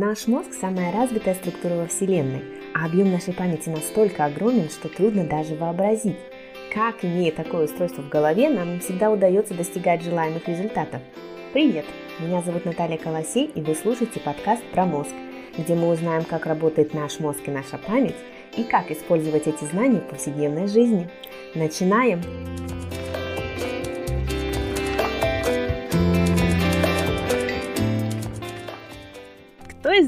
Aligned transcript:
Наш 0.00 0.28
мозг– 0.28 0.52
самая 0.60 0.92
развитая 0.92 1.34
структура 1.34 1.74
во 1.74 1.88
Вселенной, 1.88 2.44
а 2.72 2.86
объем 2.86 3.10
нашей 3.10 3.34
памяти 3.34 3.68
настолько 3.68 4.26
огромен, 4.26 4.70
что 4.70 4.88
трудно 4.88 5.24
даже 5.24 5.56
вообразить. 5.56 6.18
Как, 6.72 7.04
имея 7.04 7.32
такое 7.32 7.64
устройство 7.64 8.02
в 8.02 8.08
голове, 8.08 8.48
нам 8.48 8.78
всегда 8.78 9.10
удается 9.10 9.54
достигать 9.54 10.04
желаемых 10.04 10.46
результатов. 10.46 11.02
Привет! 11.52 11.84
Меня 12.20 12.42
зовут 12.42 12.64
Наталья 12.64 12.96
Колосей, 12.96 13.46
и 13.46 13.60
вы 13.60 13.74
слушаете 13.74 14.20
подкаст 14.20 14.62
про 14.70 14.86
мозг, 14.86 15.10
где 15.58 15.74
мы 15.74 15.88
узнаем, 15.88 16.22
как 16.22 16.46
работает 16.46 16.94
наш 16.94 17.18
мозг 17.18 17.40
и 17.46 17.50
наша 17.50 17.76
память, 17.76 18.14
и 18.56 18.62
как 18.62 18.92
использовать 18.92 19.48
эти 19.48 19.64
знания 19.64 19.98
в 19.98 20.10
повседневной 20.10 20.68
жизни. 20.68 21.10
Начинаем! 21.56 22.22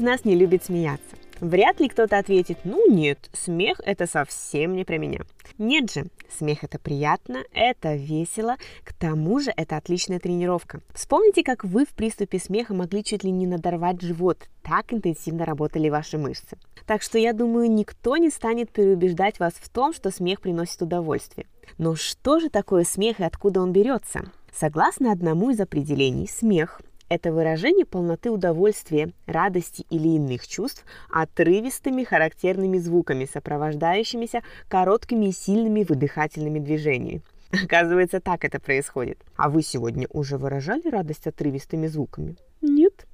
Из 0.01 0.03
нас 0.03 0.25
не 0.25 0.35
любит 0.35 0.63
смеяться? 0.65 1.15
Вряд 1.41 1.79
ли 1.79 1.87
кто-то 1.87 2.17
ответит, 2.17 2.57
ну 2.63 2.91
нет, 2.91 3.29
смех 3.33 3.79
это 3.85 4.07
совсем 4.07 4.75
не 4.75 4.83
про 4.83 4.97
меня. 4.97 5.21
Нет 5.59 5.91
же, 5.91 6.05
смех 6.35 6.63
это 6.63 6.79
приятно, 6.79 7.43
это 7.53 7.93
весело, 7.93 8.55
к 8.83 8.93
тому 8.93 9.39
же 9.39 9.53
это 9.55 9.77
отличная 9.77 10.19
тренировка. 10.19 10.81
Вспомните, 10.93 11.43
как 11.43 11.63
вы 11.63 11.85
в 11.85 11.89
приступе 11.89 12.39
смеха 12.39 12.73
могли 12.73 13.03
чуть 13.03 13.23
ли 13.23 13.29
не 13.29 13.45
надорвать 13.45 14.01
живот, 14.01 14.39
так 14.63 14.91
интенсивно 14.91 15.45
работали 15.45 15.89
ваши 15.89 16.17
мышцы. 16.17 16.57
Так 16.87 17.03
что 17.03 17.19
я 17.19 17.31
думаю, 17.33 17.71
никто 17.71 18.17
не 18.17 18.31
станет 18.31 18.71
переубеждать 18.71 19.39
вас 19.39 19.53
в 19.53 19.69
том, 19.69 19.93
что 19.93 20.09
смех 20.09 20.41
приносит 20.41 20.81
удовольствие. 20.81 21.45
Но 21.77 21.95
что 21.95 22.39
же 22.39 22.49
такое 22.49 22.85
смех 22.85 23.19
и 23.19 23.23
откуда 23.23 23.61
он 23.61 23.71
берется? 23.71 24.31
Согласно 24.51 25.11
одному 25.11 25.51
из 25.51 25.59
определений, 25.59 26.27
смех 26.27 26.81
это 27.11 27.33
выражение 27.33 27.85
полноты 27.85 28.31
удовольствия, 28.31 29.11
радости 29.25 29.85
или 29.89 30.15
иных 30.15 30.47
чувств 30.47 30.85
отрывистыми 31.09 32.05
характерными 32.05 32.77
звуками, 32.77 33.25
сопровождающимися 33.25 34.43
короткими 34.69 35.25
и 35.25 35.31
сильными 35.33 35.83
выдыхательными 35.83 36.59
движениями. 36.59 37.21
Оказывается, 37.51 38.21
так 38.21 38.45
это 38.45 38.61
происходит. 38.61 39.17
А 39.35 39.49
вы 39.49 39.61
сегодня 39.61 40.07
уже 40.09 40.37
выражали 40.37 40.87
радость 40.87 41.27
отрывистыми 41.27 41.87
звуками? 41.87 42.37
Нет? 42.61 43.05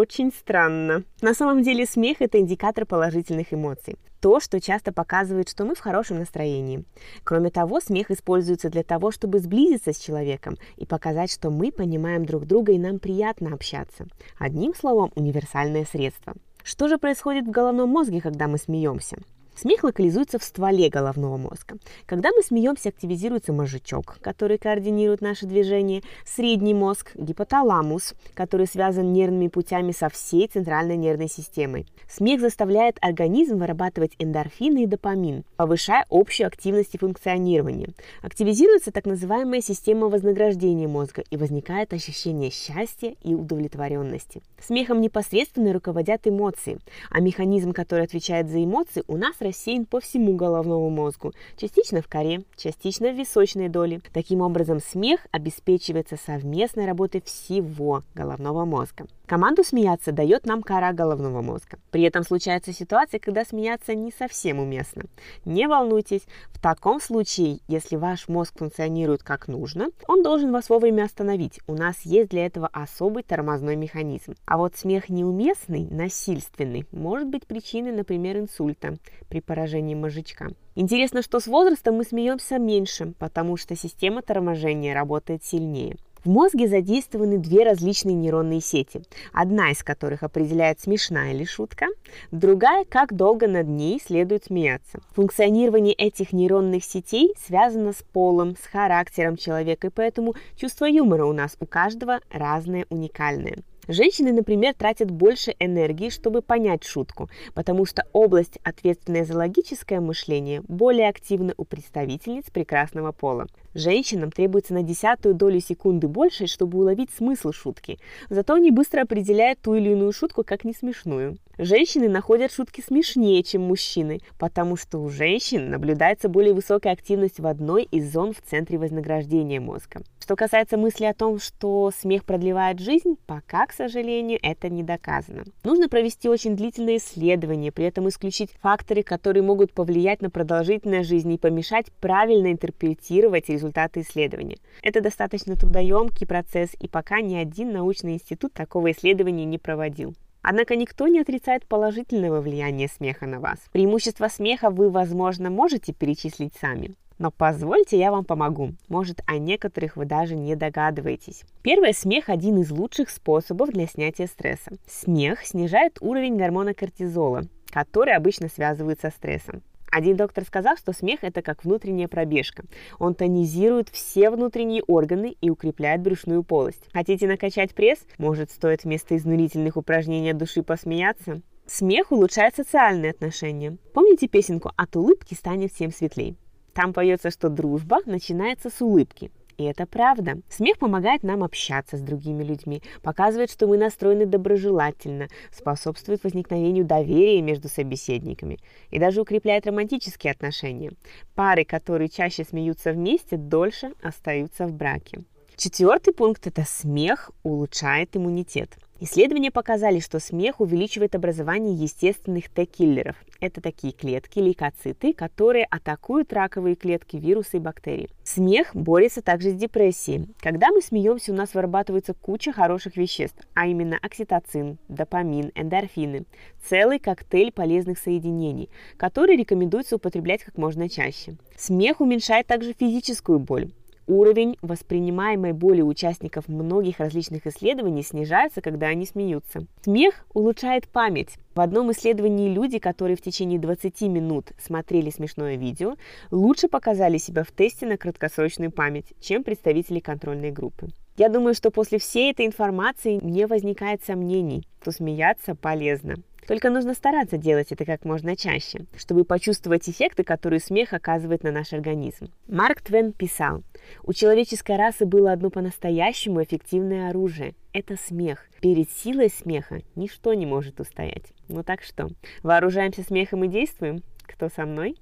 Очень 0.00 0.32
странно. 0.32 1.04
На 1.20 1.34
самом 1.34 1.62
деле 1.62 1.84
смех– 1.84 2.16
это 2.22 2.38
индикатор 2.38 2.86
положительных 2.86 3.52
эмоций. 3.52 3.98
То, 4.22 4.40
что 4.40 4.58
часто 4.58 4.94
показывает, 4.94 5.50
что 5.50 5.66
мы 5.66 5.74
в 5.74 5.80
хорошем 5.80 6.20
настроении. 6.20 6.84
Кроме 7.22 7.50
того, 7.50 7.80
смех 7.80 8.10
используется 8.10 8.70
для 8.70 8.82
того, 8.82 9.10
чтобы 9.10 9.40
сблизиться 9.40 9.92
с 9.92 9.98
человеком 9.98 10.56
и 10.78 10.86
показать, 10.86 11.30
что 11.30 11.50
мы 11.50 11.70
понимаем 11.70 12.24
друг 12.24 12.46
друга 12.46 12.72
и 12.72 12.78
нам 12.78 12.98
приятно 12.98 13.52
общаться. 13.52 14.06
Одним 14.38 14.74
словом, 14.74 15.12
универсальное 15.16 15.84
средство. 15.84 16.32
Что 16.64 16.88
же 16.88 16.96
происходит 16.96 17.46
в 17.46 17.50
головном 17.50 17.90
мозге, 17.90 18.22
когда 18.22 18.48
мы 18.48 18.56
смеемся? 18.56 19.18
Смех 19.54 19.84
локализуется 19.84 20.38
в 20.38 20.44
стволе 20.44 20.88
головного 20.88 21.36
мозга. 21.36 21.76
Когда 22.06 22.30
мы 22.30 22.42
смеемся, 22.42 22.88
активизируется 22.88 23.52
мозжечок, 23.52 24.18
который 24.22 24.58
координирует 24.58 25.20
наши 25.20 25.46
движения, 25.46 26.02
средний 26.24 26.74
мозг, 26.74 27.12
гипоталамус, 27.14 28.14
который 28.34 28.66
связан 28.66 29.12
нервными 29.12 29.48
путями 29.48 29.92
со 29.92 30.08
всей 30.08 30.48
центральной 30.48 30.96
нервной 30.96 31.28
системой. 31.28 31.86
Смех 32.08 32.40
заставляет 32.40 32.96
организм 33.00 33.58
вырабатывать 33.58 34.12
эндорфины 34.18 34.84
и 34.84 34.86
допамин, 34.86 35.44
повышая 35.56 36.06
общую 36.10 36.46
активность 36.46 36.94
и 36.94 36.98
функционирование. 36.98 37.90
Активизируется 38.22 38.92
так 38.92 39.04
называемая 39.04 39.60
система 39.60 40.08
вознаграждения 40.08 40.88
мозга 40.88 41.22
и 41.30 41.36
возникает 41.36 41.92
ощущение 41.92 42.50
счастья 42.50 43.14
и 43.22 43.34
удовлетворенности. 43.34 44.42
Смехом 44.58 45.00
непосредственно 45.00 45.72
руководят 45.72 46.26
эмоции, 46.26 46.78
а 47.10 47.20
механизм, 47.20 47.72
который 47.72 48.04
отвечает 48.04 48.48
за 48.48 48.64
эмоции, 48.64 49.04
у 49.06 49.16
нас 49.16 49.39
рассеян 49.40 49.86
по 49.86 50.00
всему 50.00 50.36
головному 50.36 50.90
мозгу, 50.90 51.32
частично 51.56 52.02
в 52.02 52.08
коре, 52.08 52.42
частично 52.56 53.10
в 53.10 53.16
височной 53.16 53.68
доле. 53.68 54.00
Таким 54.12 54.40
образом, 54.40 54.80
смех 54.80 55.26
обеспечивается 55.30 56.16
совместной 56.16 56.86
работой 56.86 57.22
всего 57.22 58.02
головного 58.14 58.64
мозга. 58.64 59.06
Команду 59.30 59.62
смеяться 59.62 60.10
дает 60.10 60.44
нам 60.44 60.60
кора 60.60 60.92
головного 60.92 61.40
мозга. 61.40 61.78
При 61.92 62.02
этом 62.02 62.24
случается 62.24 62.72
ситуация, 62.72 63.20
когда 63.20 63.44
смеяться 63.44 63.94
не 63.94 64.10
совсем 64.10 64.58
уместно. 64.58 65.04
Не 65.44 65.68
волнуйтесь, 65.68 66.22
в 66.52 66.60
таком 66.60 67.00
случае, 67.00 67.60
если 67.68 67.94
ваш 67.94 68.26
мозг 68.26 68.58
функционирует 68.58 69.22
как 69.22 69.46
нужно, 69.46 69.90
он 70.08 70.24
должен 70.24 70.50
вас 70.50 70.68
вовремя 70.68 71.04
остановить. 71.04 71.60
У 71.68 71.74
нас 71.74 72.00
есть 72.02 72.30
для 72.30 72.44
этого 72.44 72.68
особый 72.72 73.22
тормозной 73.22 73.76
механизм. 73.76 74.34
А 74.46 74.58
вот 74.58 74.74
смех 74.74 75.08
неуместный, 75.08 75.86
насильственный, 75.88 76.86
может 76.90 77.28
быть 77.28 77.46
причиной, 77.46 77.92
например, 77.92 78.36
инсульта 78.36 78.96
при 79.30 79.40
поражении 79.40 79.94
мозжечка. 79.94 80.50
Интересно, 80.74 81.22
что 81.22 81.40
с 81.40 81.46
возрастом 81.46 81.96
мы 81.96 82.04
смеемся 82.04 82.58
меньше, 82.58 83.14
потому 83.18 83.56
что 83.56 83.74
система 83.76 84.20
торможения 84.20 84.92
работает 84.92 85.44
сильнее. 85.44 85.96
В 86.22 86.28
мозге 86.28 86.68
задействованы 86.68 87.38
две 87.38 87.64
различные 87.64 88.14
нейронные 88.14 88.60
сети, 88.60 89.00
одна 89.32 89.70
из 89.70 89.82
которых 89.82 90.22
определяет, 90.22 90.78
смешная 90.78 91.32
ли 91.32 91.46
шутка, 91.46 91.86
другая, 92.30 92.84
как 92.84 93.16
долго 93.16 93.48
над 93.48 93.68
ней 93.68 93.98
следует 94.04 94.44
смеяться. 94.44 95.00
Функционирование 95.12 95.94
этих 95.94 96.34
нейронных 96.34 96.84
сетей 96.84 97.32
связано 97.42 97.94
с 97.94 98.02
полом, 98.02 98.54
с 98.56 98.66
характером 98.66 99.38
человека, 99.38 99.86
и 99.86 99.90
поэтому 99.90 100.34
чувство 100.56 100.84
юмора 100.84 101.24
у 101.24 101.32
нас 101.32 101.56
у 101.58 101.64
каждого 101.64 102.20
разное, 102.30 102.84
уникальное. 102.90 103.62
Женщины, 103.90 104.30
например, 104.30 104.74
тратят 104.74 105.10
больше 105.10 105.52
энергии, 105.58 106.10
чтобы 106.10 106.42
понять 106.42 106.84
шутку, 106.84 107.28
потому 107.54 107.84
что 107.86 108.04
область, 108.12 108.60
ответственная 108.62 109.24
за 109.24 109.36
логическое 109.36 109.98
мышление, 109.98 110.62
более 110.68 111.08
активна 111.08 111.54
у 111.56 111.64
представительниц 111.64 112.50
прекрасного 112.52 113.10
пола. 113.10 113.48
Женщинам 113.74 114.32
требуется 114.32 114.74
на 114.74 114.82
десятую 114.82 115.34
долю 115.34 115.60
секунды 115.60 116.08
больше, 116.08 116.46
чтобы 116.46 116.78
уловить 116.78 117.10
смысл 117.16 117.52
шутки, 117.52 117.98
зато 118.28 118.54
они 118.54 118.70
быстро 118.70 119.02
определяют 119.02 119.60
ту 119.60 119.74
или 119.74 119.90
иную 119.90 120.12
шутку 120.12 120.42
как 120.42 120.64
несмешную. 120.64 121.38
Женщины 121.62 122.08
находят 122.08 122.50
шутки 122.52 122.80
смешнее, 122.80 123.42
чем 123.42 123.62
мужчины, 123.62 124.20
потому 124.38 124.76
что 124.76 124.98
у 124.98 125.10
женщин 125.10 125.70
наблюдается 125.70 126.30
более 126.30 126.54
высокая 126.54 126.94
активность 126.94 127.38
в 127.38 127.46
одной 127.46 127.82
из 127.82 128.10
зон 128.10 128.32
в 128.32 128.40
центре 128.40 128.78
вознаграждения 128.78 129.60
мозга. 129.60 130.00
Что 130.20 130.36
касается 130.36 130.78
мысли 130.78 131.04
о 131.04 131.12
том, 131.12 131.38
что 131.38 131.90
смех 131.90 132.24
продлевает 132.24 132.78
жизнь, 132.78 133.16
пока, 133.26 133.66
к 133.66 133.72
сожалению, 133.72 134.38
это 134.42 134.68
не 134.68 134.82
доказано. 134.82 135.44
Нужно 135.62 135.88
провести 135.88 136.28
очень 136.28 136.56
длительное 136.56 136.96
исследование, 136.96 137.72
при 137.72 137.84
этом 137.84 138.08
исключить 138.08 138.52
факторы, 138.62 139.02
которые 139.02 139.42
могут 139.42 139.72
повлиять 139.72 140.22
на 140.22 140.30
продолжительность 140.30 141.08
жизни 141.08 141.34
и 141.34 141.38
помешать 141.38 141.86
правильно 142.00 142.52
интерпретировать 142.52 143.50
результаты 143.60 144.00
исследования. 144.00 144.56
Это 144.82 145.00
достаточно 145.00 145.54
трудоемкий 145.54 146.26
процесс, 146.26 146.70
и 146.80 146.88
пока 146.88 147.20
ни 147.20 147.34
один 147.34 147.72
научный 147.72 148.14
институт 148.14 148.54
такого 148.54 148.90
исследования 148.90 149.44
не 149.44 149.58
проводил. 149.58 150.14
Однако 150.42 150.74
никто 150.76 151.06
не 151.06 151.20
отрицает 151.20 151.66
положительного 151.66 152.40
влияния 152.40 152.88
смеха 152.88 153.26
на 153.26 153.40
вас. 153.40 153.58
Преимущества 153.72 154.28
смеха 154.28 154.70
вы, 154.70 154.88
возможно, 154.88 155.50
можете 155.50 155.92
перечислить 155.92 156.54
сами. 156.58 156.94
Но 157.18 157.30
позвольте, 157.30 157.98
я 157.98 158.10
вам 158.10 158.24
помогу. 158.24 158.70
Может, 158.88 159.20
о 159.26 159.36
некоторых 159.36 159.96
вы 159.96 160.06
даже 160.06 160.34
не 160.34 160.56
догадываетесь. 160.56 161.42
Первый 161.60 161.92
смех– 161.92 162.24
один 162.30 162.58
из 162.62 162.70
лучших 162.70 163.10
способов 163.10 163.70
для 163.72 163.86
снятия 163.86 164.26
стресса. 164.26 164.72
Смех 164.88 165.44
снижает 165.44 165.98
уровень 166.00 166.38
гормона 166.38 166.72
кортизола, 166.72 167.42
который 167.70 168.14
обычно 168.14 168.48
связывают 168.48 169.00
со 169.00 169.10
стрессом. 169.10 169.62
Один 169.90 170.16
доктор 170.16 170.44
сказал, 170.44 170.76
что 170.76 170.92
смех– 170.92 171.20
это 171.22 171.42
как 171.42 171.64
внутренняя 171.64 172.06
пробежка. 172.06 172.64
Он 172.98 173.14
тонизирует 173.14 173.88
все 173.88 174.30
внутренние 174.30 174.82
органы 174.86 175.36
и 175.40 175.50
укрепляет 175.50 176.00
брюшную 176.00 176.44
полость. 176.44 176.88
Хотите 176.92 177.26
накачать 177.26 177.74
пресс? 177.74 177.98
Может, 178.18 178.52
стоит 178.52 178.84
вместо 178.84 179.16
изнурительных 179.16 179.76
упражнений 179.76 180.30
от 180.30 180.38
души 180.38 180.62
посмеяться? 180.62 181.42
Смех 181.66 182.12
улучшает 182.12 182.54
социальные 182.54 183.10
отношения. 183.10 183.76
Помните 183.92 184.28
песенку 184.28 184.70
«От 184.76 184.96
улыбки 184.96 185.34
станет 185.34 185.72
всем 185.72 185.92
светлей»? 185.92 186.36
Там 186.72 186.92
поется, 186.92 187.30
что 187.30 187.48
дружба 187.48 187.98
начинается 188.06 188.70
с 188.70 188.80
улыбки. 188.80 189.30
И 189.60 189.64
это 189.64 189.84
правда. 189.84 190.40
Смех 190.48 190.78
помогает 190.78 191.22
нам 191.22 191.44
общаться 191.44 191.98
с 191.98 192.00
другими 192.00 192.42
людьми, 192.42 192.82
показывает, 193.02 193.50
что 193.50 193.66
мы 193.66 193.76
настроены 193.76 194.24
доброжелательно, 194.24 195.28
способствует 195.52 196.24
возникновению 196.24 196.86
доверия 196.86 197.42
между 197.42 197.68
собеседниками 197.68 198.58
и 198.90 198.98
даже 198.98 199.20
укрепляет 199.20 199.66
романтические 199.66 200.30
отношения. 200.30 200.92
Пары, 201.34 201.66
которые 201.66 202.08
чаще 202.08 202.42
смеются 202.42 202.92
вместе, 202.92 203.36
дольше 203.36 203.92
остаются 204.02 204.66
в 204.66 204.72
браке. 204.72 205.18
Четвертый 205.56 206.14
пункт– 206.14 206.46
это 206.46 206.64
смех 206.66 207.30
улучшает 207.42 208.16
иммунитет. 208.16 208.78
Исследования 209.02 209.50
показали, 209.50 209.98
что 209.98 210.20
смех 210.20 210.60
увеличивает 210.60 211.14
образование 211.14 211.74
естественных 211.74 212.50
Т-киллеров. 212.50 213.16
Это 213.40 213.62
такие 213.62 213.94
клетки, 213.94 214.40
лейкоциты, 214.40 215.14
которые 215.14 215.64
атакуют 215.64 216.34
раковые 216.34 216.76
клетки, 216.76 217.16
вирусы 217.16 217.56
и 217.56 217.60
бактерии. 217.60 218.10
Смех 218.24 218.76
борется 218.76 219.22
также 219.22 219.52
с 219.52 219.54
депрессией. 219.54 220.28
Когда 220.40 220.68
мы 220.70 220.82
смеемся, 220.82 221.32
у 221.32 221.34
нас 221.34 221.54
вырабатывается 221.54 222.12
куча 222.12 222.52
хороших 222.52 222.98
веществ, 222.98 223.38
а 223.54 223.66
именно 223.66 223.98
окситоцин, 224.02 224.76
допамин, 224.88 225.50
эндорфины. 225.54 226.26
Целый 226.68 226.98
коктейль 226.98 227.52
полезных 227.52 227.98
соединений, 227.98 228.68
которые 228.98 229.38
рекомендуется 229.38 229.96
употреблять 229.96 230.44
как 230.44 230.58
можно 230.58 230.90
чаще. 230.90 231.38
Смех 231.56 232.02
уменьшает 232.02 232.46
также 232.46 232.74
физическую 232.74 233.38
боль. 233.38 233.70
Уровень 234.10 234.56
воспринимаемой 234.60 235.52
боли 235.52 235.82
участников 235.82 236.48
многих 236.48 236.98
различных 236.98 237.46
исследований 237.46 238.02
снижается, 238.02 238.60
когда 238.60 238.88
они 238.88 239.06
смеются. 239.06 239.68
Смех 239.84 240.26
улучшает 240.34 240.88
память. 240.88 241.36
В 241.54 241.60
одном 241.60 241.92
исследовании 241.92 242.52
люди, 242.52 242.80
которые 242.80 243.16
в 243.16 243.22
течение 243.22 243.60
20 243.60 244.00
минут 244.08 244.50
смотрели 244.60 245.10
смешное 245.10 245.54
видео, 245.54 245.94
лучше 246.32 246.66
показали 246.66 247.18
себя 247.18 247.44
в 247.44 247.52
тесте 247.52 247.86
на 247.86 247.96
краткосрочную 247.96 248.72
память, 248.72 249.06
чем 249.20 249.44
представители 249.44 250.00
контрольной 250.00 250.50
группы. 250.50 250.88
Я 251.16 251.28
думаю, 251.28 251.54
что 251.54 251.70
после 251.70 252.00
всей 252.00 252.32
этой 252.32 252.46
информации 252.46 253.20
не 253.22 253.46
возникает 253.46 254.02
сомнений, 254.02 254.66
что 254.80 254.90
смеяться 254.90 255.54
полезно. 255.54 256.16
Только 256.50 256.68
нужно 256.68 256.94
стараться 256.94 257.38
делать 257.38 257.70
это 257.70 257.84
как 257.84 258.04
можно 258.04 258.34
чаще, 258.34 258.84
чтобы 258.96 259.24
почувствовать 259.24 259.88
эффекты, 259.88 260.24
которые 260.24 260.58
смех 260.58 260.92
оказывает 260.92 261.44
на 261.44 261.52
наш 261.52 261.72
организм. 261.72 262.32
Марк 262.48 262.82
Твен 262.82 263.12
писал, 263.12 263.62
у 264.02 264.12
человеческой 264.12 264.74
расы 264.74 265.06
было 265.06 265.30
одно 265.30 265.50
по-настоящему 265.50 266.42
эффективное 266.42 267.10
оружие– 267.10 267.54
это 267.72 267.96
смех. 267.96 268.48
Перед 268.60 268.90
силой 268.90 269.30
смеха 269.30 269.82
ничто 269.94 270.34
не 270.34 270.44
может 270.44 270.80
устоять. 270.80 271.32
Ну 271.46 271.62
так 271.62 271.84
что, 271.84 272.08
вооружаемся 272.42 273.04
смехом 273.04 273.44
и 273.44 273.48
действуем? 273.48 274.02
Кто 274.26 274.48
со 274.48 274.66
мной? 274.66 274.96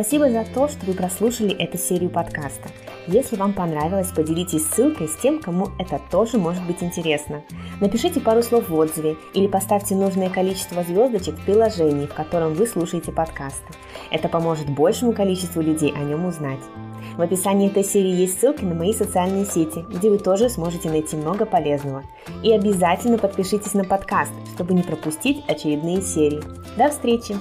Спасибо 0.00 0.30
за 0.30 0.46
то, 0.46 0.66
что 0.66 0.86
вы 0.86 0.94
прослушали 0.94 1.54
эту 1.54 1.76
серию 1.76 2.08
подкаста. 2.08 2.70
Если 3.06 3.36
вам 3.36 3.52
понравилось, 3.52 4.08
поделитесь 4.08 4.66
ссылкой 4.66 5.08
с 5.08 5.16
тем, 5.16 5.42
кому 5.42 5.68
это 5.78 6.00
тоже 6.10 6.38
может 6.38 6.66
быть 6.66 6.82
интересно. 6.82 7.42
Напишите 7.82 8.18
пару 8.18 8.42
слов 8.42 8.70
в 8.70 8.74
отзыве 8.74 9.18
или 9.34 9.46
поставьте 9.46 9.94
нужное 9.94 10.30
количество 10.30 10.82
звездочек 10.84 11.34
в 11.34 11.44
приложении, 11.44 12.06
в 12.06 12.14
котором 12.14 12.54
вы 12.54 12.66
слушаете 12.66 13.12
подкасты. 13.12 13.74
Это 14.10 14.30
поможет 14.30 14.70
большему 14.70 15.12
количеству 15.12 15.60
людей 15.60 15.92
о 15.94 15.98
нем 15.98 16.24
узнать. 16.24 16.60
В 17.18 17.20
описании 17.20 17.68
этой 17.68 17.84
серии 17.84 18.22
есть 18.22 18.40
ссылки 18.40 18.64
на 18.64 18.74
мои 18.74 18.94
социальные 18.94 19.44
сети, 19.44 19.84
где 19.86 20.08
вы 20.08 20.16
тоже 20.16 20.48
сможете 20.48 20.88
найти 20.88 21.14
много 21.14 21.44
полезного. 21.44 22.04
И 22.42 22.50
обязательно 22.50 23.18
подпишитесь 23.18 23.74
на 23.74 23.84
подкаст, 23.84 24.32
чтобы 24.54 24.72
не 24.72 24.82
пропустить 24.82 25.44
очередные 25.46 26.00
серии. 26.00 26.40
До 26.78 26.88
встречи! 26.88 27.36